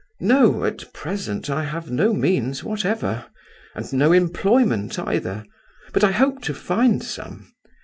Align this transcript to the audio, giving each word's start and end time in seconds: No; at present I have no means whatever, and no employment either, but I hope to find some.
No; 0.19 0.65
at 0.65 0.91
present 0.93 1.47
I 1.47 1.63
have 1.65 1.91
no 1.91 2.11
means 2.11 2.63
whatever, 2.63 3.27
and 3.75 3.93
no 3.93 4.11
employment 4.11 4.97
either, 4.97 5.45
but 5.93 6.03
I 6.03 6.09
hope 6.11 6.41
to 6.45 6.55
find 6.55 7.03
some. 7.03 7.53